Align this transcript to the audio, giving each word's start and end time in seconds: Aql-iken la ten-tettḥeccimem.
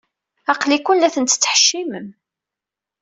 Aql-iken 0.51 0.97
la 0.99 1.09
ten-tettḥeccimem. 1.15 2.07